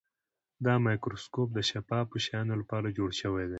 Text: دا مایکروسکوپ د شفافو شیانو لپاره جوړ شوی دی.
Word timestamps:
دا 0.65 0.73
مایکروسکوپ 0.85 1.49
د 1.53 1.59
شفافو 1.69 2.15
شیانو 2.25 2.53
لپاره 2.61 2.87
جوړ 2.97 3.09
شوی 3.21 3.43
دی. 3.47 3.49